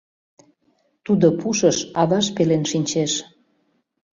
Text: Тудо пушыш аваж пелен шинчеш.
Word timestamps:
Тудо 1.05 1.27
пушыш 1.39 1.77
аваж 2.01 2.25
пелен 2.35 2.63
шинчеш. 2.71 3.13